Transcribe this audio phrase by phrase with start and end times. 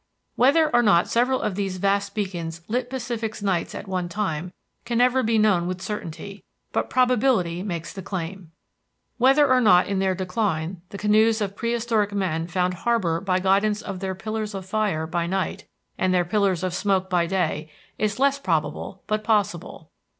[0.35, 4.51] Whether or not several of these vast beacons lit Pacific's nights at one time
[4.83, 8.51] can never be known with certainty, but probability makes the claim.
[9.19, 13.83] Whether or not in their decline the canoes of prehistoric men found harbor by guidance
[13.83, 15.67] of their pillars of fire by night,
[15.99, 19.91] and their pillars of smoke by day is less probable but possible.